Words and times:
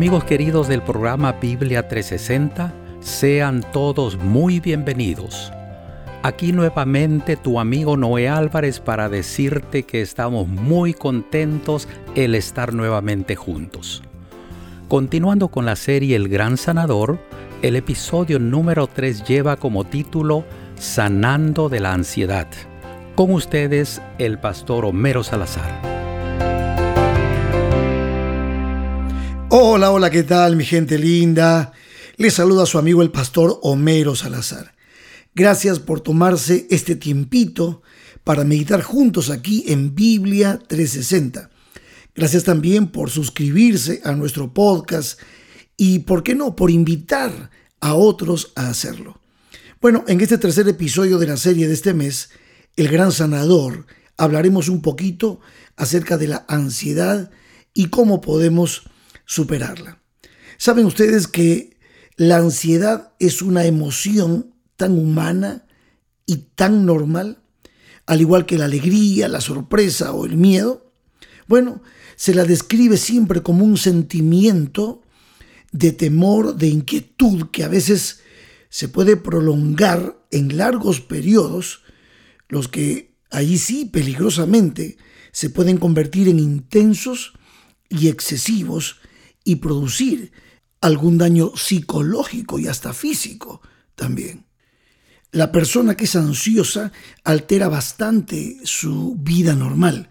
Amigos 0.00 0.24
queridos 0.24 0.66
del 0.66 0.80
programa 0.80 1.32
Biblia 1.32 1.86
360, 1.86 2.72
sean 3.00 3.62
todos 3.70 4.16
muy 4.16 4.58
bienvenidos. 4.58 5.52
Aquí 6.22 6.52
nuevamente 6.52 7.36
tu 7.36 7.60
amigo 7.60 7.98
Noé 7.98 8.26
Álvarez 8.26 8.80
para 8.80 9.10
decirte 9.10 9.82
que 9.82 10.00
estamos 10.00 10.48
muy 10.48 10.94
contentos 10.94 11.86
el 12.14 12.34
estar 12.34 12.72
nuevamente 12.72 13.36
juntos. 13.36 14.02
Continuando 14.88 15.48
con 15.48 15.66
la 15.66 15.76
serie 15.76 16.16
El 16.16 16.30
Gran 16.30 16.56
Sanador, 16.56 17.18
el 17.60 17.76
episodio 17.76 18.38
número 18.38 18.86
3 18.86 19.24
lleva 19.24 19.56
como 19.56 19.84
título 19.84 20.46
Sanando 20.76 21.68
de 21.68 21.80
la 21.80 21.92
Ansiedad. 21.92 22.48
Con 23.16 23.32
ustedes, 23.32 24.00
el 24.16 24.38
pastor 24.38 24.86
Homero 24.86 25.22
Salazar. 25.22 25.99
Hola, 29.52 29.90
hola, 29.90 30.10
¿qué 30.10 30.22
tal 30.22 30.54
mi 30.54 30.64
gente 30.64 30.96
linda? 30.96 31.72
Les 32.16 32.34
saluda 32.34 32.66
su 32.66 32.78
amigo 32.78 33.02
el 33.02 33.10
pastor 33.10 33.58
Homero 33.62 34.14
Salazar. 34.14 34.76
Gracias 35.34 35.80
por 35.80 36.00
tomarse 36.02 36.68
este 36.70 36.94
tiempito 36.94 37.82
para 38.22 38.44
meditar 38.44 38.80
juntos 38.80 39.28
aquí 39.28 39.64
en 39.66 39.96
Biblia 39.96 40.60
360. 40.68 41.50
Gracias 42.14 42.44
también 42.44 42.92
por 42.92 43.10
suscribirse 43.10 44.00
a 44.04 44.12
nuestro 44.12 44.54
podcast 44.54 45.18
y, 45.76 45.98
¿por 45.98 46.22
qué 46.22 46.36
no?, 46.36 46.54
por 46.54 46.70
invitar 46.70 47.50
a 47.80 47.94
otros 47.94 48.52
a 48.54 48.68
hacerlo. 48.68 49.20
Bueno, 49.80 50.04
en 50.06 50.20
este 50.20 50.38
tercer 50.38 50.68
episodio 50.68 51.18
de 51.18 51.26
la 51.26 51.36
serie 51.36 51.66
de 51.66 51.74
este 51.74 51.92
mes, 51.92 52.30
El 52.76 52.86
Gran 52.86 53.10
Sanador, 53.10 53.86
hablaremos 54.16 54.68
un 54.68 54.80
poquito 54.80 55.40
acerca 55.74 56.18
de 56.18 56.28
la 56.28 56.44
ansiedad 56.46 57.32
y 57.74 57.86
cómo 57.86 58.20
podemos 58.20 58.84
superarla. 59.30 60.02
Saben 60.58 60.86
ustedes 60.86 61.28
que 61.28 61.78
la 62.16 62.38
ansiedad 62.38 63.12
es 63.20 63.42
una 63.42 63.64
emoción 63.64 64.56
tan 64.76 64.98
humana 64.98 65.66
y 66.26 66.48
tan 66.56 66.84
normal, 66.84 67.40
al 68.06 68.20
igual 68.20 68.44
que 68.44 68.58
la 68.58 68.64
alegría, 68.64 69.28
la 69.28 69.40
sorpresa 69.40 70.12
o 70.12 70.26
el 70.26 70.36
miedo. 70.36 70.92
Bueno, 71.46 71.80
se 72.16 72.34
la 72.34 72.44
describe 72.44 72.96
siempre 72.96 73.40
como 73.40 73.64
un 73.64 73.76
sentimiento 73.76 75.02
de 75.70 75.92
temor, 75.92 76.56
de 76.56 76.66
inquietud 76.66 77.50
que 77.52 77.62
a 77.62 77.68
veces 77.68 78.22
se 78.68 78.88
puede 78.88 79.16
prolongar 79.16 80.18
en 80.32 80.56
largos 80.56 81.00
periodos, 81.00 81.82
los 82.48 82.66
que 82.66 83.14
allí 83.30 83.58
sí 83.58 83.84
peligrosamente 83.84 84.96
se 85.30 85.50
pueden 85.50 85.78
convertir 85.78 86.26
en 86.26 86.40
intensos 86.40 87.34
y 87.88 88.08
excesivos 88.08 88.99
y 89.50 89.56
producir 89.56 90.30
algún 90.80 91.18
daño 91.18 91.52
psicológico 91.56 92.60
y 92.60 92.68
hasta 92.68 92.92
físico 92.92 93.60
también. 93.96 94.46
La 95.32 95.50
persona 95.50 95.96
que 95.96 96.04
es 96.04 96.14
ansiosa 96.14 96.92
altera 97.24 97.68
bastante 97.68 98.58
su 98.62 99.16
vida 99.18 99.54
normal 99.54 100.08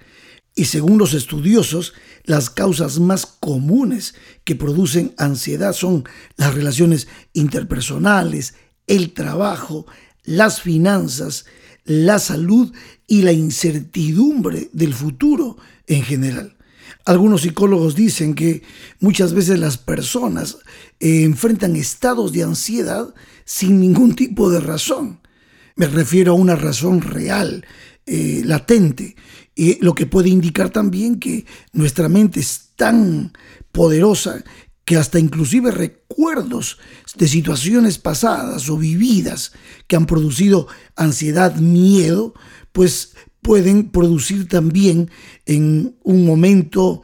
y 0.55 0.65
según 0.65 0.97
los 0.97 1.13
estudiosos, 1.13 1.93
las 2.25 2.49
causas 2.49 2.99
más 2.99 3.25
comunes 3.25 4.13
que 4.43 4.55
producen 4.55 5.13
ansiedad 5.17 5.71
son 5.71 6.03
las 6.35 6.53
relaciones 6.53 7.07
interpersonales, 7.31 8.55
el 8.87 9.13
trabajo, 9.13 9.85
las 10.25 10.61
finanzas, 10.61 11.45
la 11.85 12.19
salud 12.19 12.73
y 13.07 13.21
la 13.21 13.31
incertidumbre 13.31 14.69
del 14.73 14.93
futuro 14.93 15.55
en 15.87 16.03
general. 16.03 16.58
Algunos 17.05 17.41
psicólogos 17.41 17.95
dicen 17.95 18.33
que 18.33 18.63
muchas 18.99 19.33
veces 19.33 19.59
las 19.59 19.77
personas 19.77 20.57
eh, 20.99 21.23
enfrentan 21.23 21.75
estados 21.75 22.31
de 22.31 22.43
ansiedad 22.43 23.13
sin 23.45 23.79
ningún 23.79 24.15
tipo 24.15 24.49
de 24.49 24.59
razón. 24.59 25.21
Me 25.75 25.87
refiero 25.87 26.33
a 26.33 26.35
una 26.35 26.55
razón 26.55 27.01
real, 27.01 27.65
eh, 28.05 28.41
latente, 28.43 29.15
lo 29.81 29.93
que 29.93 30.05
puede 30.05 30.29
indicar 30.29 30.69
también 30.69 31.19
que 31.19 31.45
nuestra 31.73 32.07
mente 32.07 32.39
es 32.39 32.69
tan 32.77 33.33
poderosa 33.73 34.43
que 34.89 34.97
hasta 34.97 35.19
inclusive 35.19 35.69
recuerdos 35.69 36.79
de 37.15 37.27
situaciones 37.27 37.99
pasadas 37.99 38.69
o 38.69 38.77
vividas 38.77 39.51
que 39.85 39.95
han 39.95 40.07
producido 40.07 40.67
ansiedad, 40.95 41.55
miedo, 41.57 42.33
pues 42.71 43.13
pueden 43.41 43.89
producir 43.89 44.47
también 44.47 45.09
en 45.45 45.95
un 46.03 46.25
momento 46.25 47.03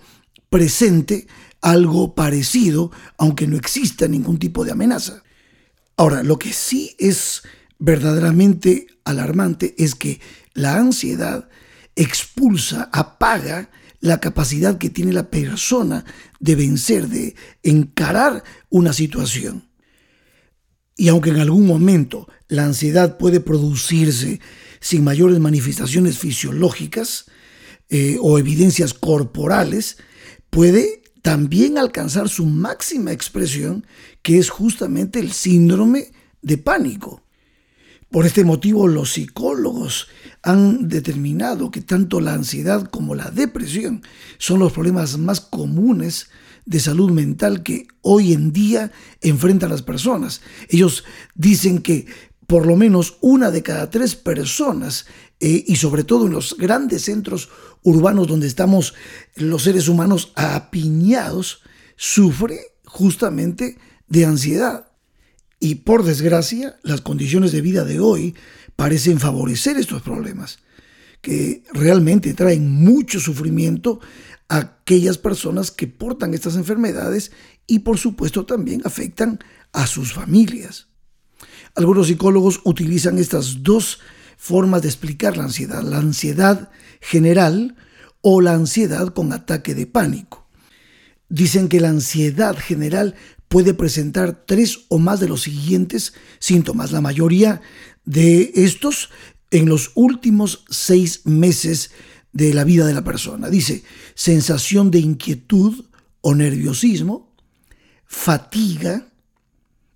presente 0.50 1.28
algo 1.62 2.14
parecido, 2.16 2.92
aunque 3.18 3.48
no 3.48 3.58
exista 3.58 4.08
ningún 4.08 4.38
tipo 4.38 4.64
de 4.64 4.72
amenaza. 4.72 5.24
Ahora, 5.98 6.24
lo 6.24 6.38
que 6.38 6.54
sí 6.54 6.96
es 7.00 7.44
verdaderamente 7.80 8.88
alarmante 9.04 9.76
es 9.78 9.96
que 9.96 10.20
la 10.54 10.78
ansiedad 10.78 11.50
expulsa, 11.96 12.90
apaga 12.92 13.70
la 14.00 14.20
capacidad 14.20 14.78
que 14.78 14.90
tiene 14.90 15.14
la 15.14 15.30
persona 15.30 16.06
de 16.40 16.56
vencer, 16.56 17.08
de 17.08 17.36
encarar 17.64 18.44
una 18.70 18.94
situación. 18.94 19.68
Y 20.96 21.08
aunque 21.08 21.32
en 21.32 21.40
algún 21.40 21.66
momento 21.66 22.28
la 22.48 22.66
ansiedad 22.66 23.18
puede 23.18 23.40
producirse 23.40 24.40
sin 24.86 25.04
mayores 25.04 25.40
manifestaciones 25.40 26.20
fisiológicas 26.20 27.26
eh, 27.90 28.18
o 28.22 28.38
evidencias 28.38 28.94
corporales, 28.94 29.98
puede 30.52 31.02
también 31.24 31.80
alcanzar 31.80 32.30
su 32.30 32.46
máxima 32.46 33.12
expresión, 33.12 33.88
que 34.22 34.38
es 34.38 34.52
justamente 34.52 35.20
el 35.20 35.32
síndrome 35.32 36.12
de 36.44 36.60
pánico. 36.60 37.24
Por 38.12 38.28
este 38.28 38.44
motivo, 38.44 38.88
los 38.88 39.14
psicólogos 39.14 40.08
han 40.44 40.88
determinado 40.88 41.72
que 41.72 41.82
tanto 41.82 42.22
la 42.22 42.36
ansiedad 42.36 42.84
como 42.84 43.16
la 43.16 43.32
depresión 43.32 44.04
son 44.38 44.60
los 44.60 44.72
problemas 44.72 45.18
más 45.18 45.42
comunes 45.42 46.30
de 46.66 46.80
salud 46.80 47.10
mental 47.10 47.64
que 47.64 47.88
hoy 48.02 48.34
en 48.34 48.54
día 48.54 48.92
enfrentan 49.22 49.72
las 49.72 49.82
personas. 49.82 50.42
Ellos 50.70 51.04
dicen 51.34 51.80
que 51.80 52.06
por 52.48 52.66
lo 52.66 52.76
menos 52.76 53.18
una 53.22 53.52
de 53.52 53.64
cada 53.64 53.90
tres 53.90 54.16
personas, 54.16 55.06
eh, 55.40 55.64
y 55.68 55.76
sobre 55.76 56.04
todo 56.04 56.28
en 56.28 56.34
los 56.34 56.56
grandes 56.58 57.04
centros 57.04 57.50
urbanos 57.84 58.28
donde 58.28 58.48
estamos 58.48 58.94
los 59.36 59.64
seres 59.64 59.88
humanos 59.88 60.32
apiñados, 60.36 61.62
sufre 61.96 62.60
justamente 62.86 63.78
de 64.08 64.26
ansiedad. 64.26 64.92
Y 65.60 65.76
por 65.76 66.04
desgracia, 66.04 66.78
las 66.84 67.02
condiciones 67.02 67.52
de 67.52 67.62
vida 67.62 67.84
de 67.84 68.00
hoy 68.00 68.36
parecen 68.76 69.20
favorecer 69.20 69.78
estos 69.78 70.02
problemas, 70.02 70.60
que 71.22 71.64
realmente 71.74 72.34
traen 72.34 72.70
mucho 72.70 73.20
sufrimiento 73.20 74.00
a 74.48 74.58
aquellas 74.58 75.18
personas 75.18 75.72
que 75.72 75.88
portan 75.88 76.34
estas 76.34 76.56
enfermedades 76.56 77.32
y 77.66 77.80
por 77.80 77.98
supuesto 77.98 78.46
también 78.46 78.82
afectan 78.86 79.40
a 79.74 79.88
sus 79.88 80.14
familias. 80.14 80.88
Algunos 81.76 82.08
psicólogos 82.08 82.62
utilizan 82.64 83.18
estas 83.18 83.64
dos 83.64 84.00
formas 84.38 84.82
de 84.82 84.88
explicar 84.88 85.38
la 85.38 85.44
ansiedad, 85.44 85.84
la 85.84 85.98
ansiedad 85.98 86.70
general 87.02 87.76
o 88.22 88.42
la 88.42 88.54
ansiedad 88.54 89.14
con 89.14 89.34
ataque 89.34 89.76
de 89.76 89.86
pánico. 89.86 90.48
Dicen 91.28 91.68
que 91.68 91.82
la 91.82 91.90
ansiedad 91.90 92.56
general 92.58 93.16
puede 93.48 93.74
presentar 93.74 94.46
tres 94.46 94.86
o 94.90 95.00
más 95.00 95.20
de 95.20 95.28
los 95.28 95.44
siguientes 95.44 96.14
síntomas, 96.40 96.92
la 96.92 97.02
mayoría 97.02 97.62
de 98.06 98.52
estos 98.56 99.10
en 99.52 99.68
los 99.68 99.92
últimos 99.96 100.66
seis 100.70 101.22
meses 101.26 101.92
de 102.32 102.54
la 102.54 102.64
vida 102.64 102.86
de 102.86 102.94
la 102.94 103.04
persona. 103.04 103.50
Dice 103.50 103.84
sensación 104.14 104.92
de 104.92 105.00
inquietud 105.00 105.86
o 106.22 106.36
nerviosismo, 106.36 107.34
fatiga, 108.06 109.08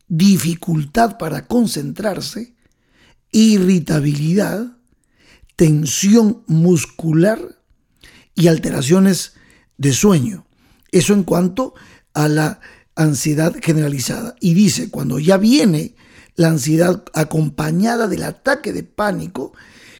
dificultad 0.09 1.17
para 1.17 1.45
concentrarse, 1.47 2.55
irritabilidad, 3.31 4.77
tensión 5.55 6.43
muscular 6.47 7.39
y 8.35 8.47
alteraciones 8.47 9.33
de 9.77 9.93
sueño. 9.93 10.45
Eso 10.91 11.13
en 11.13 11.23
cuanto 11.23 11.75
a 12.13 12.27
la 12.27 12.59
ansiedad 12.95 13.55
generalizada. 13.61 14.35
Y 14.41 14.53
dice, 14.55 14.89
cuando 14.89 15.19
ya 15.19 15.37
viene 15.37 15.95
la 16.35 16.49
ansiedad 16.49 17.03
acompañada 17.13 18.07
del 18.07 18.23
ataque 18.23 18.73
de 18.73 18.83
pánico, 18.83 19.53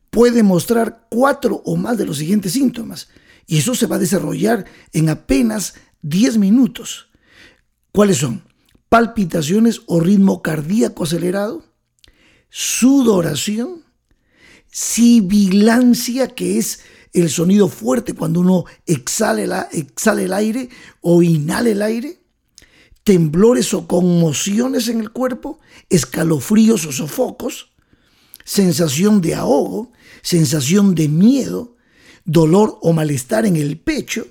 puede 0.09 0.43
mostrar 0.43 1.07
cuatro 1.09 1.61
o 1.65 1.75
más 1.75 1.97
de 1.97 2.05
los 2.05 2.17
siguientes 2.17 2.53
síntomas. 2.53 3.09
Y 3.45 3.59
eso 3.59 3.75
se 3.75 3.87
va 3.87 3.97
a 3.97 3.99
desarrollar 3.99 4.65
en 4.91 5.09
apenas 5.09 5.75
10 6.01 6.37
minutos. 6.37 7.09
¿Cuáles 7.91 8.17
son? 8.17 8.48
Palpitaciones 8.89 9.81
o 9.85 9.99
ritmo 9.99 10.41
cardíaco 10.41 11.03
acelerado, 11.03 11.63
sudoración, 12.49 13.85
sibilancia, 14.71 16.27
que 16.27 16.57
es 16.57 16.81
el 17.13 17.29
sonido 17.29 17.69
fuerte 17.69 18.13
cuando 18.13 18.39
uno 18.39 18.65
exhala 18.85 19.69
el, 19.71 20.33
aire 20.33 20.69
o 21.01 21.23
inhala 21.23 21.69
el 21.69 21.81
aire, 21.81 22.19
temblores 23.03 23.73
o 23.73 23.87
conmociones 23.87 24.87
en 24.87 24.99
el 24.99 25.11
cuerpo, 25.11 25.59
escalofríos 25.89 26.85
o 26.85 26.91
sofocos, 26.91 27.71
sensación 28.43 29.21
de 29.21 29.35
ahogo, 29.35 29.91
sensación 30.21 30.95
de 30.95 31.07
miedo, 31.07 31.75
dolor 32.25 32.77
o 32.81 32.93
malestar 32.93 33.45
en 33.45 33.55
el 33.55 33.79
pecho, 33.79 34.27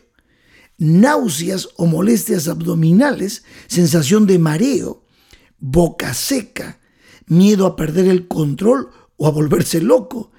náuseas 0.79 1.69
o 1.77 1.87
molestias 1.87 2.49
abdominales, 2.49 3.43
sensación 3.67 4.27
de 4.27 4.39
mareo, 4.39 5.05
boca 5.59 6.15
seca, 6.15 6.81
miedo 7.27 7.67
a 7.67 7.77
perder 7.77 8.07
el 8.07 8.29
control 8.29 8.91
o 9.17 9.27
a 9.27 9.31
volverse 9.31 9.81
loco, 9.81 10.31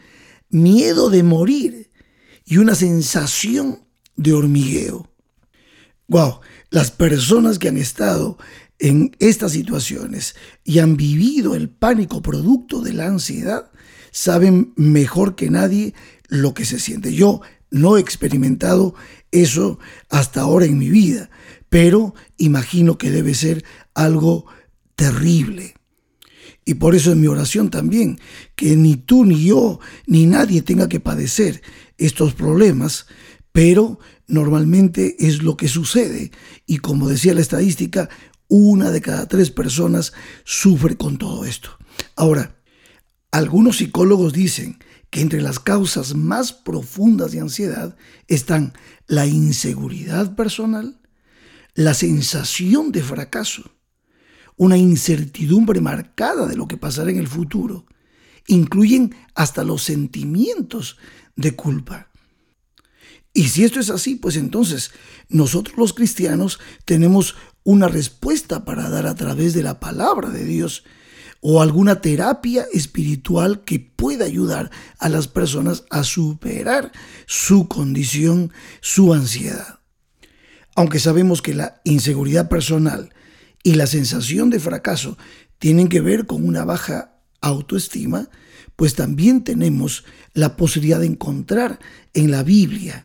miedo 0.50 1.10
de 1.10 1.24
morir 1.24 1.90
y 2.46 2.58
una 2.58 2.74
sensación 2.74 3.86
de 4.16 4.34
hormigueo. 4.34 5.10
Wow, 6.08 6.40
las 6.72 6.90
personas 6.90 7.60
que 7.60 7.68
han 7.68 7.78
estado 7.78 8.38
en 8.80 9.16
estas 9.20 9.52
situaciones 9.52 10.36
y 10.64 10.80
han 10.80 10.96
vivido 10.96 11.54
el 11.54 11.70
pánico 11.70 12.22
producto 12.22 12.82
de 12.82 12.94
la 12.94 13.06
ansiedad 13.06 13.70
saben 14.12 14.74
mejor 14.76 15.36
que 15.36 15.50
nadie 15.50 15.94
lo 16.28 16.54
que 16.54 16.66
se 16.66 16.80
siente. 16.80 17.14
Yo 17.14 17.42
no 17.72 17.98
he 17.98 18.02
experimentado 18.02 18.96
eso 19.32 19.80
hasta 20.10 20.42
ahora 20.42 20.66
en 20.66 20.78
mi 20.78 20.90
vida, 20.90 21.30
pero 21.70 22.16
imagino 22.38 22.98
que 22.98 23.12
debe 23.12 23.34
ser 23.34 23.64
algo 23.94 24.46
terrible. 24.96 25.76
Y 26.66 26.76
por 26.76 26.94
eso 26.96 27.12
en 27.12 27.22
mi 27.22 27.28
oración 27.28 27.70
también, 27.70 28.20
que 28.56 28.76
ni 28.76 28.96
tú 28.96 29.26
ni 29.26 29.46
yo 29.46 29.80
ni 30.06 30.26
nadie 30.26 30.62
tenga 30.62 30.88
que 30.90 31.00
padecer 31.00 31.62
estos 31.98 32.34
problemas, 32.34 33.08
pero 33.52 34.00
normalmente 34.28 35.16
es 35.20 35.42
lo 35.42 35.58
que 35.58 35.68
sucede. 35.68 36.32
Y 36.66 36.78
como 36.78 37.10
decía 37.10 37.34
la 37.34 37.42
estadística, 37.42 38.10
una 38.48 38.92
de 38.92 39.02
cada 39.02 39.28
tres 39.28 39.52
personas 39.52 40.14
sufre 40.44 40.96
con 40.96 41.18
todo 41.18 41.46
esto. 41.46 41.78
Ahora, 42.16 42.56
algunos 43.32 43.78
psicólogos 43.78 44.34
dicen 44.34 44.80
que 45.10 45.22
entre 45.22 45.42
las 45.42 45.60
causas 45.60 46.16
más 46.16 46.54
profundas 46.54 47.32
de 47.32 47.40
ansiedad 47.40 47.96
están 48.28 48.74
la 49.08 49.26
inseguridad 49.26 50.36
personal, 50.36 51.00
la 51.74 51.94
sensación 51.94 52.92
de 52.92 53.02
fracaso, 53.02 53.72
una 54.56 54.78
incertidumbre 54.78 55.82
marcada 55.82 56.46
de 56.46 56.56
lo 56.56 56.68
que 56.68 56.78
pasará 56.78 57.10
en 57.10 57.18
el 57.18 57.28
futuro, 57.28 57.86
incluyen 58.48 59.16
hasta 59.36 59.64
los 59.64 59.84
sentimientos 59.84 60.98
de 61.36 61.56
culpa. 61.56 62.10
Y 63.34 63.50
si 63.50 63.64
esto 63.64 63.80
es 63.80 63.90
así, 63.90 64.16
pues 64.16 64.36
entonces 64.36 64.92
nosotros 65.30 65.78
los 65.78 65.94
cristianos 65.94 66.60
tenemos 66.86 67.36
una 67.64 67.88
respuesta 67.88 68.66
para 68.66 68.90
dar 68.90 69.06
a 69.08 69.16
través 69.16 69.54
de 69.54 69.64
la 69.64 69.80
palabra 69.80 70.30
de 70.30 70.44
Dios 70.46 70.84
o 71.42 71.62
alguna 71.62 72.02
terapia 72.02 72.66
espiritual 72.74 73.64
que 73.64 73.80
pueda 73.80 74.26
ayudar 74.26 74.72
a 74.98 75.10
las 75.10 75.28
personas 75.28 75.86
a 75.90 76.04
superar 76.04 76.92
su 77.26 77.68
condición, 77.68 78.52
su 78.82 79.14
ansiedad. 79.14 79.80
Aunque 80.76 81.00
sabemos 81.00 81.42
que 81.42 81.54
la 81.54 81.82
inseguridad 81.84 82.50
personal 82.50 83.14
y 83.64 83.76
la 83.76 83.88
sensación 83.88 84.50
de 84.50 84.60
fracaso 84.60 85.18
tienen 85.58 85.90
que 85.90 86.02
ver 86.02 86.26
con 86.26 86.46
una 86.48 86.66
baja 86.66 87.20
autoestima, 87.42 88.30
pues 88.76 88.96
también 88.96 89.44
tenemos 89.44 90.06
la 90.34 90.56
posibilidad 90.56 91.00
de 91.00 91.08
encontrar 91.08 91.80
en 92.14 92.32
la 92.32 92.44
Biblia 92.44 93.04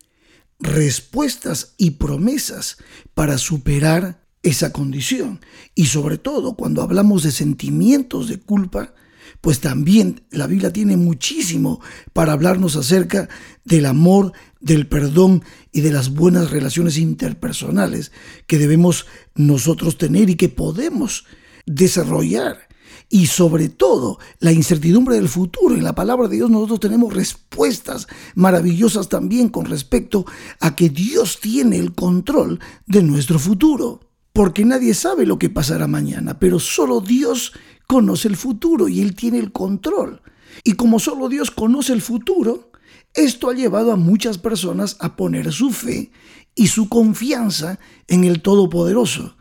respuestas 0.60 1.74
y 1.76 1.92
promesas 1.92 2.78
para 3.12 3.38
superar 3.38 4.23
esa 4.44 4.72
condición. 4.72 5.40
Y 5.74 5.86
sobre 5.86 6.18
todo 6.18 6.54
cuando 6.54 6.82
hablamos 6.82 7.24
de 7.24 7.32
sentimientos 7.32 8.28
de 8.28 8.38
culpa, 8.38 8.94
pues 9.40 9.60
también 9.60 10.22
la 10.30 10.46
Biblia 10.46 10.72
tiene 10.72 10.96
muchísimo 10.96 11.80
para 12.12 12.32
hablarnos 12.32 12.76
acerca 12.76 13.28
del 13.64 13.86
amor, 13.86 14.32
del 14.60 14.86
perdón 14.86 15.42
y 15.72 15.80
de 15.80 15.90
las 15.90 16.14
buenas 16.14 16.50
relaciones 16.50 16.98
interpersonales 16.98 18.12
que 18.46 18.58
debemos 18.58 19.06
nosotros 19.34 19.98
tener 19.98 20.30
y 20.30 20.36
que 20.36 20.48
podemos 20.48 21.24
desarrollar. 21.66 22.68
Y 23.10 23.26
sobre 23.26 23.68
todo 23.68 24.18
la 24.40 24.52
incertidumbre 24.52 25.16
del 25.16 25.28
futuro. 25.28 25.74
En 25.74 25.84
la 25.84 25.94
palabra 25.94 26.26
de 26.26 26.36
Dios 26.36 26.50
nosotros 26.50 26.80
tenemos 26.80 27.12
respuestas 27.12 28.06
maravillosas 28.34 29.08
también 29.08 29.48
con 29.48 29.66
respecto 29.66 30.24
a 30.60 30.74
que 30.74 30.88
Dios 30.88 31.38
tiene 31.40 31.78
el 31.78 31.94
control 31.94 32.60
de 32.86 33.02
nuestro 33.02 33.38
futuro 33.38 34.03
porque 34.34 34.64
nadie 34.64 34.94
sabe 34.94 35.26
lo 35.26 35.38
que 35.38 35.48
pasará 35.48 35.86
mañana, 35.86 36.40
pero 36.40 36.58
solo 36.58 37.00
Dios 37.00 37.52
conoce 37.86 38.26
el 38.26 38.36
futuro 38.36 38.88
y 38.88 39.00
Él 39.00 39.14
tiene 39.14 39.38
el 39.38 39.52
control. 39.52 40.22
Y 40.64 40.72
como 40.72 40.98
solo 40.98 41.28
Dios 41.28 41.52
conoce 41.52 41.92
el 41.92 42.02
futuro, 42.02 42.72
esto 43.14 43.48
ha 43.48 43.54
llevado 43.54 43.92
a 43.92 43.96
muchas 43.96 44.38
personas 44.38 44.96
a 44.98 45.14
poner 45.14 45.52
su 45.52 45.70
fe 45.70 46.10
y 46.56 46.66
su 46.66 46.88
confianza 46.88 47.78
en 48.08 48.24
el 48.24 48.42
Todopoderoso, 48.42 49.36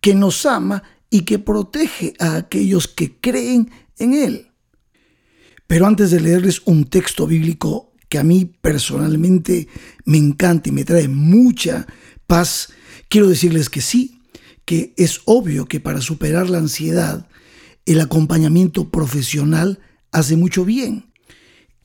que 0.00 0.14
nos 0.14 0.46
ama 0.46 0.82
y 1.10 1.22
que 1.22 1.38
protege 1.38 2.14
a 2.18 2.36
aquellos 2.36 2.88
que 2.88 3.20
creen 3.20 3.70
en 3.98 4.14
Él. 4.14 4.48
Pero 5.66 5.86
antes 5.86 6.10
de 6.10 6.20
leerles 6.20 6.62
un 6.64 6.84
texto 6.84 7.26
bíblico 7.26 7.92
que 8.08 8.16
a 8.16 8.24
mí 8.24 8.46
personalmente 8.46 9.68
me 10.06 10.16
encanta 10.16 10.70
y 10.70 10.72
me 10.72 10.86
trae 10.86 11.06
mucha 11.06 11.86
paz, 12.26 12.72
quiero 13.10 13.28
decirles 13.28 13.68
que 13.68 13.82
sí, 13.82 14.17
que 14.68 14.92
es 14.98 15.22
obvio 15.24 15.64
que 15.64 15.80
para 15.80 16.02
superar 16.02 16.50
la 16.50 16.58
ansiedad, 16.58 17.26
el 17.86 18.02
acompañamiento 18.02 18.90
profesional 18.90 19.80
hace 20.12 20.36
mucho 20.36 20.66
bien. 20.66 21.10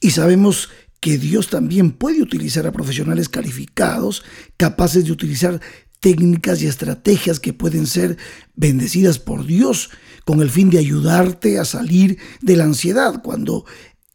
Y 0.01 0.11
sabemos 0.11 0.69
que 0.99 1.17
Dios 1.17 1.47
también 1.47 1.91
puede 1.91 2.21
utilizar 2.21 2.67
a 2.67 2.73
profesionales 2.73 3.29
calificados, 3.29 4.25
capaces 4.57 5.05
de 5.05 5.13
utilizar 5.13 5.61
técnicas 6.01 6.61
y 6.61 6.67
estrategias 6.67 7.39
que 7.39 7.53
pueden 7.53 7.87
ser 7.87 8.17
bendecidas 8.53 9.17
por 9.17 9.45
Dios 9.45 9.89
con 10.25 10.41
el 10.41 10.49
fin 10.49 10.69
de 10.69 10.79
ayudarte 10.79 11.59
a 11.59 11.63
salir 11.63 12.17
de 12.41 12.57
la 12.57 12.65
ansiedad 12.65 13.21
cuando 13.23 13.63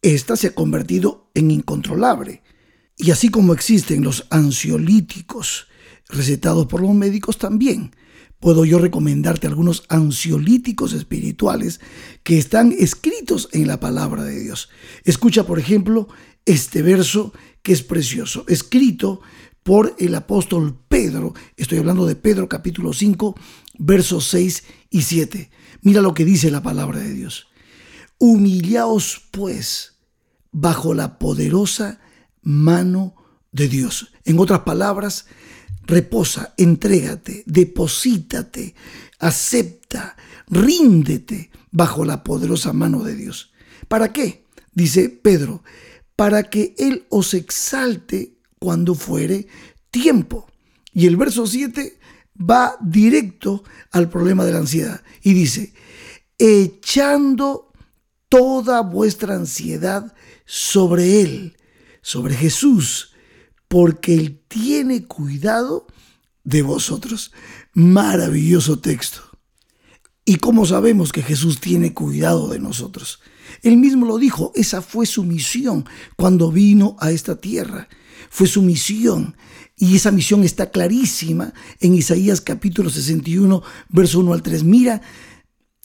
ésta 0.03 0.37
se 0.37 0.49
ha 0.49 0.55
convertido 0.55 1.31
en 1.33 1.51
incontrolable. 1.51 2.43
Y 2.99 3.13
así 3.13 3.31
como 3.31 3.55
existen 3.55 4.05
los 4.05 4.27
ansiolíticos 4.29 5.69
recetados 6.11 6.67
por 6.67 6.83
los 6.83 6.93
médicos 6.93 7.39
también, 7.39 7.93
puedo 8.41 8.65
yo 8.65 8.79
recomendarte 8.79 9.47
algunos 9.47 9.85
ansiolíticos 9.89 10.93
espirituales 10.93 11.81
que 12.23 12.39
están 12.39 12.75
escritos 12.79 13.49
en 13.53 13.67
la 13.67 13.81
palabra 13.81 14.25
de 14.25 14.39
Dios. 14.39 14.69
Escucha, 15.05 15.45
por 15.45 15.59
ejemplo, 15.59 16.09
este 16.47 16.83
verso 16.83 17.33
que 17.63 17.73
es 17.73 17.83
precioso, 17.83 18.45
escrito 18.49 19.21
por 19.63 19.95
el 19.99 20.15
apóstol 20.15 20.79
Pedro. 20.89 21.35
Estoy 21.57 21.79
hablando 21.79 22.07
de 22.07 22.17
Pedro 22.17 22.49
capítulo 22.49 22.93
5, 22.93 23.35
versos 23.79 24.27
6 24.29 24.65
y 24.91 25.03
7. 25.03 25.51
Mira 25.83 26.01
lo 26.01 26.15
que 26.15 26.25
dice 26.25 26.51
la 26.51 26.63
palabra 26.63 27.01
de 27.01 27.13
Dios. 27.13 27.49
Humillaos 28.19 29.29
pues 29.31 29.99
bajo 30.51 30.95
la 30.95 31.19
poderosa 31.19 32.01
mano 32.43 33.15
de 33.53 33.69
Dios. 33.69 34.13
En 34.25 34.39
otras 34.39 34.61
palabras, 34.61 35.27
reposa, 35.83 36.55
entrégate, 36.57 37.43
deposítate, 37.47 38.75
acepta, 39.19 40.17
ríndete 40.49 41.51
bajo 41.71 42.05
la 42.05 42.23
poderosa 42.23 42.73
mano 42.73 43.03
de 43.03 43.15
Dios. 43.15 43.53
¿Para 43.89 44.13
qué? 44.13 44.45
Dice 44.73 45.09
Pedro, 45.09 45.63
para 46.17 46.45
que 46.45 46.75
Él 46.79 47.07
os 47.09 47.35
exalte 47.35 48.39
cuando 48.59 48.95
fuere 48.95 49.47
tiempo. 49.91 50.47
Y 50.93 51.07
el 51.07 51.17
verso 51.17 51.47
7 51.47 51.99
va 52.39 52.77
directo 52.81 53.65
al 53.91 54.09
problema 54.09 54.45
de 54.45 54.53
la 54.53 54.59
ansiedad 54.59 55.03
y 55.23 55.33
dice, 55.35 55.73
echando 56.39 57.73
toda 58.29 58.83
vuestra 58.83 59.35
ansiedad 59.35 60.15
sobre 60.45 61.21
Él, 61.21 61.57
sobre 62.03 62.35
Jesús, 62.35 63.13
porque 63.69 64.15
Él 64.15 64.41
tiene 64.49 65.05
cuidado 65.05 65.87
de 66.45 66.63
vosotros. 66.63 67.33
Maravilloso 67.75 68.79
texto. 68.79 69.21
¿Y 70.25 70.37
cómo 70.37 70.67
sabemos 70.67 71.13
que 71.13 71.23
Jesús 71.23 71.61
tiene 71.61 71.95
cuidado 71.95 72.49
de 72.49 72.59
nosotros? 72.59 73.21
Él 73.63 73.77
mismo 73.77 74.07
lo 74.07 74.19
dijo, 74.19 74.53
esa 74.55 74.83
fue 74.83 75.07
su 75.07 75.25
misión 75.25 75.87
cuando 76.17 76.51
vino 76.51 76.97
a 77.01 77.11
esta 77.11 77.37
tierra. 77.37 77.89
Fue 78.31 78.47
su 78.47 78.63
misión. 78.63 79.37
Y 79.77 79.97
esa 79.97 80.11
misión 80.11 80.45
está 80.45 80.71
clarísima 80.71 81.55
en 81.81 81.95
Isaías 81.95 82.41
capítulo 82.41 82.91
61, 82.91 83.63
verso 83.89 84.21
1 84.21 84.33
al 84.33 84.43
3. 84.43 84.65
Mira 84.65 85.01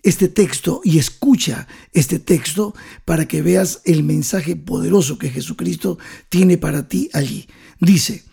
este 0.03 0.27
texto 0.27 0.81
y 0.83 0.99
escucha 0.99 1.67
este 1.93 2.19
texto 2.19 2.75
para 3.05 3.25
que 3.25 3.41
veas 3.41 3.81
el 3.85 4.03
mensaje 4.03 4.57
poderoso 4.57 5.17
que 5.17 5.29
Jesucristo 5.29 5.97
tiene 6.29 6.57
para 6.57 6.89
ti 6.89 7.09
allí. 7.13 7.47
Dice, 7.79 8.25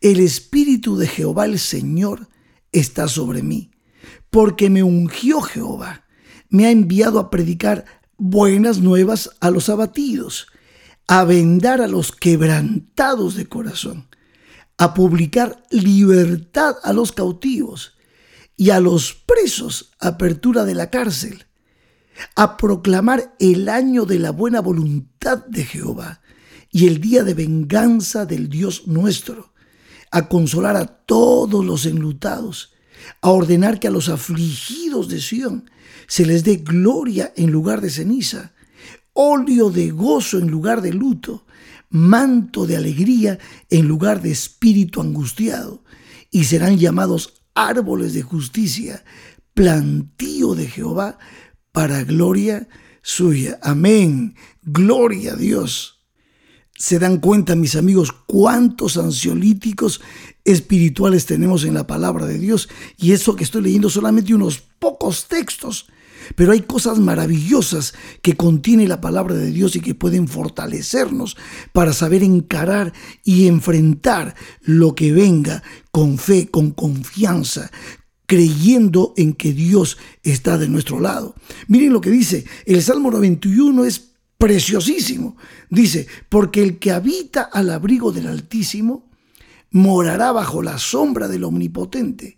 el 0.00 0.20
Espíritu 0.20 0.96
de 0.96 1.06
Jehová 1.06 1.44
el 1.44 1.58
Señor 1.58 2.28
está 2.72 3.08
sobre 3.08 3.42
mí, 3.42 3.70
porque 4.30 4.70
me 4.70 4.82
ungió 4.82 5.42
Jehová, 5.42 6.06
me 6.48 6.66
ha 6.66 6.70
enviado 6.70 7.18
a 7.18 7.30
predicar 7.30 7.84
buenas 8.16 8.78
nuevas 8.78 9.30
a 9.40 9.50
los 9.50 9.68
abatidos, 9.68 10.46
a 11.06 11.24
vendar 11.24 11.82
a 11.82 11.88
los 11.88 12.10
quebrantados 12.10 13.36
de 13.36 13.46
corazón, 13.46 14.08
a 14.78 14.94
publicar 14.94 15.62
libertad 15.70 16.76
a 16.82 16.94
los 16.94 17.12
cautivos 17.12 17.97
y 18.58 18.70
a 18.70 18.80
los 18.80 19.14
presos 19.14 19.92
apertura 20.00 20.64
de 20.64 20.74
la 20.74 20.90
cárcel, 20.90 21.46
a 22.34 22.56
proclamar 22.56 23.36
el 23.38 23.68
año 23.68 24.04
de 24.04 24.18
la 24.18 24.32
buena 24.32 24.60
voluntad 24.60 25.46
de 25.46 25.64
Jehová 25.64 26.20
y 26.72 26.88
el 26.88 27.00
día 27.00 27.22
de 27.22 27.34
venganza 27.34 28.26
del 28.26 28.48
Dios 28.48 28.88
nuestro, 28.88 29.54
a 30.10 30.28
consolar 30.28 30.76
a 30.76 30.86
todos 30.86 31.64
los 31.64 31.86
enlutados, 31.86 32.72
a 33.22 33.30
ordenar 33.30 33.78
que 33.78 33.86
a 33.86 33.92
los 33.92 34.08
afligidos 34.08 35.08
de 35.08 35.20
Sión 35.20 35.70
se 36.08 36.26
les 36.26 36.42
dé 36.42 36.56
gloria 36.56 37.32
en 37.36 37.52
lugar 37.52 37.80
de 37.80 37.90
ceniza, 37.90 38.54
óleo 39.12 39.70
de 39.70 39.90
gozo 39.90 40.38
en 40.38 40.50
lugar 40.50 40.82
de 40.82 40.92
luto, 40.92 41.46
manto 41.90 42.66
de 42.66 42.76
alegría 42.76 43.38
en 43.70 43.86
lugar 43.86 44.20
de 44.20 44.32
espíritu 44.32 45.00
angustiado, 45.00 45.84
y 46.32 46.44
serán 46.44 46.76
llamados 46.76 47.37
árboles 47.66 48.14
de 48.14 48.22
justicia, 48.22 49.04
plantío 49.54 50.54
de 50.54 50.68
Jehová, 50.68 51.18
para 51.72 52.04
gloria 52.04 52.68
suya. 53.02 53.58
Amén. 53.62 54.34
Gloria 54.62 55.32
a 55.32 55.36
Dios 55.36 55.98
se 56.78 57.00
dan 57.00 57.18
cuenta, 57.18 57.56
mis 57.56 57.74
amigos, 57.74 58.12
cuántos 58.12 58.96
ansiolíticos 58.98 60.00
espirituales 60.44 61.26
tenemos 61.26 61.64
en 61.64 61.74
la 61.74 61.88
palabra 61.88 62.24
de 62.24 62.38
Dios. 62.38 62.68
Y 62.96 63.10
eso 63.10 63.34
que 63.34 63.42
estoy 63.42 63.62
leyendo 63.62 63.90
solamente 63.90 64.32
unos 64.32 64.60
pocos 64.78 65.26
textos. 65.26 65.88
Pero 66.34 66.52
hay 66.52 66.60
cosas 66.62 66.98
maravillosas 66.98 67.94
que 68.22 68.36
contiene 68.36 68.88
la 68.88 69.00
palabra 69.00 69.34
de 69.34 69.50
Dios 69.50 69.76
y 69.76 69.80
que 69.80 69.94
pueden 69.94 70.28
fortalecernos 70.28 71.36
para 71.72 71.92
saber 71.92 72.22
encarar 72.22 72.92
y 73.24 73.46
enfrentar 73.46 74.34
lo 74.62 74.94
que 74.94 75.12
venga 75.12 75.62
con 75.90 76.18
fe, 76.18 76.48
con 76.48 76.70
confianza, 76.70 77.70
creyendo 78.26 79.14
en 79.16 79.32
que 79.32 79.52
Dios 79.52 79.98
está 80.22 80.58
de 80.58 80.68
nuestro 80.68 81.00
lado. 81.00 81.34
Miren 81.66 81.92
lo 81.92 82.00
que 82.00 82.10
dice, 82.10 82.44
el 82.66 82.82
Salmo 82.82 83.10
91 83.10 83.84
es 83.84 84.08
preciosísimo. 84.38 85.36
Dice, 85.68 86.06
porque 86.28 86.62
el 86.62 86.78
que 86.78 86.92
habita 86.92 87.42
al 87.42 87.70
abrigo 87.70 88.12
del 88.12 88.28
Altísimo 88.28 89.08
morará 89.70 90.32
bajo 90.32 90.62
la 90.62 90.78
sombra 90.78 91.28
del 91.28 91.44
Omnipotente. 91.44 92.37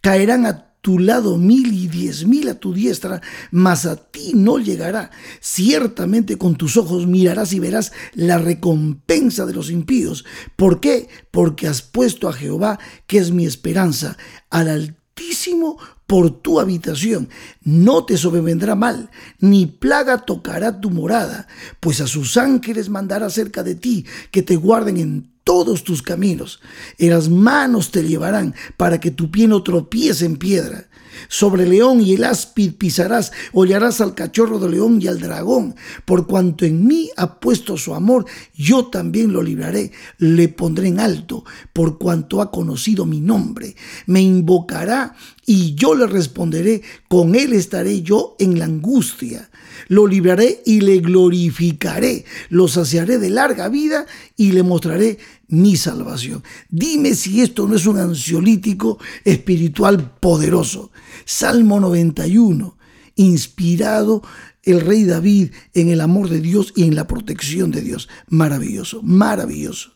Caerán 0.00 0.46
a 0.46 0.70
tu 0.80 0.98
lado 0.98 1.36
mil 1.36 1.72
y 1.72 1.88
diez 1.88 2.24
mil 2.24 2.48
a 2.48 2.54
tu 2.54 2.72
diestra, 2.72 3.20
mas 3.50 3.84
a 3.84 3.96
ti 3.96 4.32
no 4.34 4.58
llegará. 4.58 5.10
Ciertamente 5.40 6.38
con 6.38 6.56
tus 6.56 6.76
ojos 6.76 7.06
mirarás 7.06 7.52
y 7.52 7.60
verás 7.60 7.92
la 8.14 8.38
recompensa 8.38 9.44
de 9.44 9.52
los 9.52 9.70
impíos. 9.70 10.24
¿Por 10.56 10.80
qué? 10.80 11.08
Porque 11.30 11.68
has 11.68 11.82
puesto 11.82 12.28
a 12.28 12.32
Jehová, 12.32 12.78
que 13.06 13.18
es 13.18 13.30
mi 13.30 13.44
esperanza, 13.44 14.16
al 14.48 14.96
Altísimo 15.20 15.76
por 16.06 16.40
tu 16.40 16.60
habitación. 16.60 17.28
No 17.62 18.06
te 18.06 18.16
sobrevendrá 18.16 18.74
mal, 18.74 19.10
ni 19.38 19.66
plaga 19.66 20.24
tocará 20.24 20.80
tu 20.80 20.90
morada, 20.90 21.46
pues 21.78 22.00
a 22.00 22.06
sus 22.06 22.38
ángeles 22.38 22.88
mandará 22.88 23.28
cerca 23.28 23.62
de 23.62 23.74
ti, 23.74 24.06
que 24.30 24.42
te 24.42 24.56
guarden 24.56 24.96
en 24.96 25.29
todos 25.44 25.84
tus 25.84 26.02
caminos. 26.02 26.60
En 26.98 27.10
las 27.10 27.28
manos 27.28 27.90
te 27.90 28.02
llevarán 28.02 28.54
para 28.76 29.00
que 29.00 29.10
tu 29.10 29.30
pie 29.30 29.48
no 29.48 29.62
tropiece 29.62 30.24
en 30.26 30.36
piedra. 30.36 30.88
Sobre 31.28 31.66
león 31.66 32.00
y 32.00 32.14
el 32.14 32.24
áspid 32.24 32.74
pisarás, 32.74 33.32
hollarás 33.52 34.00
al 34.00 34.14
cachorro 34.14 34.58
del 34.58 34.72
león 34.72 35.00
y 35.00 35.06
al 35.06 35.20
dragón. 35.20 35.74
Por 36.04 36.26
cuanto 36.26 36.64
en 36.64 36.86
mí 36.86 37.10
ha 37.16 37.40
puesto 37.40 37.76
su 37.76 37.94
amor, 37.94 38.26
yo 38.54 38.86
también 38.86 39.32
lo 39.32 39.42
libraré, 39.42 39.92
le 40.18 40.48
pondré 40.48 40.88
en 40.88 41.00
alto, 41.00 41.44
por 41.72 41.98
cuanto 41.98 42.40
ha 42.40 42.50
conocido 42.50 43.06
mi 43.06 43.20
nombre. 43.20 43.76
Me 44.06 44.20
invocará 44.20 45.14
y 45.46 45.74
yo 45.74 45.94
le 45.94 46.06
responderé, 46.06 46.82
con 47.08 47.34
él 47.34 47.52
estaré 47.52 48.02
yo 48.02 48.36
en 48.38 48.58
la 48.58 48.66
angustia. 48.66 49.50
Lo 49.88 50.06
libraré 50.06 50.62
y 50.64 50.80
le 50.80 50.98
glorificaré, 50.98 52.24
lo 52.48 52.68
saciaré 52.68 53.18
de 53.18 53.30
larga 53.30 53.68
vida 53.68 54.06
y 54.36 54.52
le 54.52 54.62
mostraré 54.62 55.18
mi 55.50 55.76
salvación. 55.76 56.42
Dime 56.68 57.14
si 57.14 57.42
esto 57.42 57.66
no 57.68 57.76
es 57.76 57.86
un 57.86 57.98
ansiolítico 57.98 58.98
espiritual 59.24 60.16
poderoso. 60.18 60.90
Salmo 61.24 61.78
91, 61.80 62.76
inspirado 63.16 64.22
el 64.62 64.80
rey 64.80 65.04
David 65.04 65.50
en 65.74 65.88
el 65.88 66.00
amor 66.00 66.28
de 66.28 66.40
Dios 66.40 66.72
y 66.76 66.84
en 66.84 66.94
la 66.94 67.06
protección 67.06 67.70
de 67.70 67.82
Dios. 67.82 68.08
Maravilloso, 68.28 69.02
maravilloso. 69.02 69.92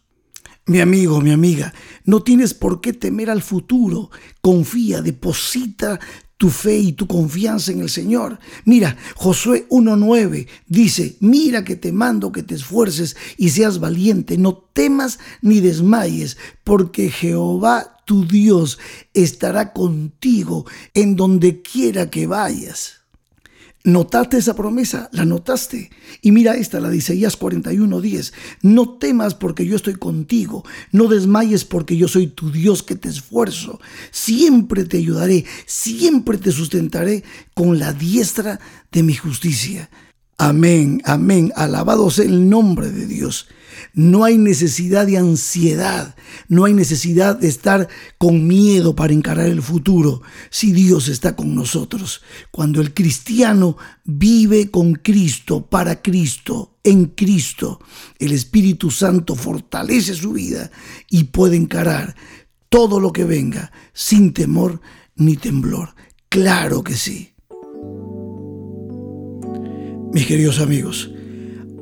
Mi 0.66 0.80
amigo, 0.80 1.20
mi 1.20 1.30
amiga, 1.30 1.74
no 2.04 2.22
tienes 2.22 2.54
por 2.54 2.80
qué 2.80 2.94
temer 2.94 3.28
al 3.28 3.42
futuro. 3.42 4.10
Confía, 4.40 5.02
deposita 5.02 6.00
tu 6.44 6.50
fe 6.50 6.76
y 6.76 6.92
tu 6.92 7.06
confianza 7.06 7.72
en 7.72 7.80
el 7.80 7.88
Señor. 7.88 8.38
Mira, 8.66 8.98
Josué 9.16 9.66
1.9 9.70 10.46
dice, 10.66 11.16
mira 11.20 11.64
que 11.64 11.74
te 11.74 11.90
mando 11.90 12.32
que 12.32 12.42
te 12.42 12.54
esfuerces 12.54 13.16
y 13.38 13.48
seas 13.48 13.80
valiente, 13.80 14.36
no 14.36 14.52
temas 14.52 15.18
ni 15.40 15.60
desmayes, 15.60 16.36
porque 16.62 17.08
Jehová 17.08 18.02
tu 18.04 18.26
Dios 18.26 18.78
estará 19.14 19.72
contigo 19.72 20.66
en 20.92 21.16
donde 21.16 21.62
quiera 21.62 22.10
que 22.10 22.26
vayas. 22.26 23.03
¿Notaste 23.86 24.38
esa 24.38 24.56
promesa? 24.56 25.10
¿La 25.12 25.26
notaste? 25.26 25.90
Y 26.22 26.32
mira 26.32 26.54
esta, 26.54 26.80
la 26.80 26.88
de 26.88 26.96
Isaías 26.96 27.38
41:10. 27.38 28.32
No 28.62 28.96
temas 28.96 29.34
porque 29.34 29.66
yo 29.66 29.76
estoy 29.76 29.96
contigo. 29.96 30.64
No 30.90 31.06
desmayes 31.06 31.66
porque 31.66 31.98
yo 31.98 32.08
soy 32.08 32.28
tu 32.28 32.50
Dios 32.50 32.82
que 32.82 32.94
te 32.94 33.10
esfuerzo. 33.10 33.80
Siempre 34.10 34.86
te 34.86 34.96
ayudaré, 34.96 35.44
siempre 35.66 36.38
te 36.38 36.50
sustentaré 36.50 37.24
con 37.52 37.78
la 37.78 37.92
diestra 37.92 38.58
de 38.90 39.02
mi 39.02 39.12
justicia. 39.12 39.90
Amén, 40.36 41.00
amén. 41.04 41.52
Alabado 41.54 42.10
sea 42.10 42.24
el 42.24 42.48
nombre 42.48 42.90
de 42.90 43.06
Dios. 43.06 43.46
No 43.92 44.24
hay 44.24 44.38
necesidad 44.38 45.06
de 45.06 45.18
ansiedad, 45.18 46.16
no 46.48 46.64
hay 46.64 46.74
necesidad 46.74 47.36
de 47.36 47.48
estar 47.48 47.88
con 48.18 48.46
miedo 48.46 48.94
para 48.96 49.12
encarar 49.12 49.46
el 49.46 49.62
futuro 49.62 50.22
si 50.50 50.72
Dios 50.72 51.08
está 51.08 51.36
con 51.36 51.54
nosotros. 51.54 52.22
Cuando 52.50 52.80
el 52.80 52.94
cristiano 52.94 53.76
vive 54.04 54.70
con 54.70 54.94
Cristo, 54.94 55.66
para 55.66 56.02
Cristo, 56.02 56.78
en 56.82 57.06
Cristo, 57.06 57.80
el 58.18 58.32
Espíritu 58.32 58.90
Santo 58.90 59.36
fortalece 59.36 60.14
su 60.14 60.32
vida 60.32 60.70
y 61.08 61.24
puede 61.24 61.56
encarar 61.56 62.16
todo 62.68 62.98
lo 62.98 63.12
que 63.12 63.24
venga 63.24 63.72
sin 63.92 64.32
temor 64.32 64.80
ni 65.14 65.36
temblor. 65.36 65.94
Claro 66.28 66.82
que 66.82 66.94
sí. 66.96 67.34
Mis 70.14 70.26
queridos 70.28 70.60
amigos, 70.60 71.10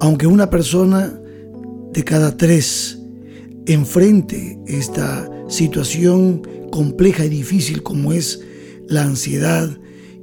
aunque 0.01 0.27
una 0.27 0.49
persona 0.49 1.13
de 1.93 2.03
cada 2.03 2.35
tres 2.35 2.99
enfrente 3.67 4.59
esta 4.67 5.29
situación 5.49 6.41
compleja 6.71 7.27
y 7.27 7.29
difícil 7.29 7.83
como 7.83 8.15
es 8.15 8.41
la 8.89 9.03
ansiedad 9.03 9.69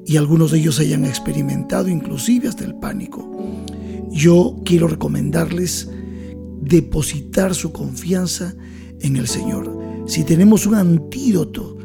y 0.07 0.17
algunos 0.17 0.49
de 0.49 0.57
ellos 0.57 0.79
hayan 0.79 1.05
experimentado 1.05 1.87
inclusive 1.87 2.47
hasta 2.47 2.65
el 2.65 2.73
pánico. 2.79 3.29
Yo 4.09 4.59
quiero 4.65 4.87
recomendarles 4.87 5.87
depositar 6.63 7.53
su 7.53 7.71
confianza 7.71 8.55
en 9.01 9.17
el 9.17 9.27
Señor. 9.27 9.71
Si 10.07 10.23
tenemos 10.23 10.65
un 10.65 10.73
antídoto 10.73 11.77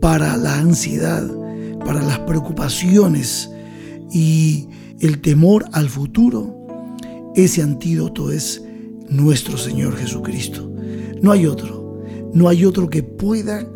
para 0.00 0.36
la 0.36 0.58
ansiedad, 0.58 1.30
para 1.86 2.02
las 2.02 2.18
preocupaciones 2.18 3.48
y 4.12 4.66
el 5.00 5.20
temor 5.20 5.64
al 5.72 5.88
futuro, 5.88 6.54
ese 7.34 7.62
antídoto 7.62 8.30
es 8.30 8.62
nuestro 9.08 9.56
Señor 9.56 9.96
Jesucristo. 9.96 10.70
No 11.22 11.32
hay 11.32 11.46
otro, 11.46 12.02
no 12.34 12.48
hay 12.48 12.64
otro 12.64 12.88
que 12.90 13.02
pueda 13.02 13.66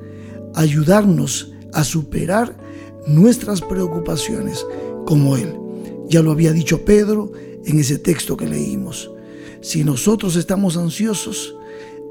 ayudarnos 0.54 1.52
a 1.72 1.82
superar 1.82 2.56
nuestras 3.06 3.60
preocupaciones 3.60 4.64
como 5.06 5.36
Él. 5.36 5.54
Ya 6.08 6.22
lo 6.22 6.30
había 6.30 6.52
dicho 6.52 6.84
Pedro 6.84 7.32
en 7.64 7.78
ese 7.78 7.98
texto 7.98 8.36
que 8.36 8.46
leímos. 8.46 9.10
Si 9.62 9.82
nosotros 9.82 10.36
estamos 10.36 10.76
ansiosos, 10.76 11.54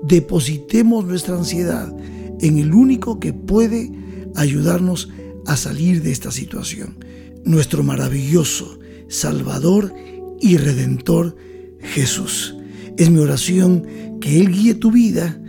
depositemos 0.01 1.05
nuestra 1.05 1.35
ansiedad 1.35 1.95
en 2.39 2.57
el 2.57 2.73
único 2.73 3.19
que 3.19 3.31
puede 3.31 3.91
ayudarnos 4.35 5.09
a 5.45 5.55
salir 5.55 6.01
de 6.01 6.11
esta 6.11 6.31
situación, 6.31 6.97
nuestro 7.45 7.83
maravilloso 7.83 8.79
Salvador 9.13 9.93
y 10.41 10.57
Redentor 10.57 11.37
Jesús. 11.79 12.57
Es 12.97 13.11
mi 13.11 13.19
oración 13.19 13.85
que 14.19 14.41
Él 14.41 14.51
guíe 14.51 14.73
tu 14.73 14.91
vida 14.91 15.39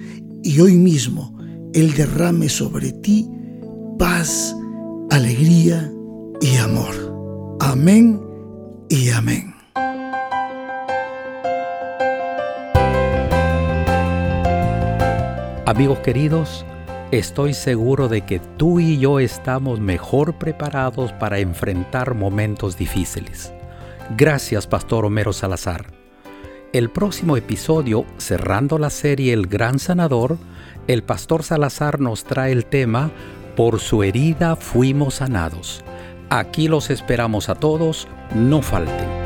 y 0.42 0.60
hoy 0.60 0.74
mismo 0.74 1.36
Él 1.72 1.94
derrame 1.94 2.50
sobre 2.50 2.92
ti 2.92 3.26
paz, 3.98 4.54
alegría 5.10 5.90
y 6.42 6.56
amor. 6.56 7.56
Amén 7.60 8.20
y 8.90 9.08
amén. 9.08 9.54
Amigos 15.66 16.00
queridos, 16.00 16.66
estoy 17.10 17.54
seguro 17.54 18.08
de 18.08 18.20
que 18.26 18.40
tú 18.58 18.80
y 18.80 18.98
yo 18.98 19.20
estamos 19.20 19.80
mejor 19.80 20.38
preparados 20.38 21.12
para 21.14 21.38
enfrentar 21.38 22.14
momentos 22.14 22.76
difíciles. 22.76 23.53
Gracias, 24.10 24.66
Pastor 24.66 25.06
Homero 25.06 25.32
Salazar. 25.32 25.86
El 26.72 26.90
próximo 26.90 27.36
episodio, 27.36 28.04
cerrando 28.18 28.78
la 28.78 28.90
serie 28.90 29.32
El 29.32 29.46
Gran 29.46 29.78
Sanador, 29.78 30.36
el 30.86 31.02
Pastor 31.02 31.42
Salazar 31.42 32.00
nos 32.00 32.24
trae 32.24 32.52
el 32.52 32.66
tema 32.66 33.10
Por 33.56 33.80
su 33.80 34.02
herida 34.02 34.56
fuimos 34.56 35.14
sanados. 35.14 35.84
Aquí 36.30 36.68
los 36.68 36.90
esperamos 36.90 37.48
a 37.48 37.54
todos, 37.54 38.08
no 38.34 38.60
falten. 38.60 39.23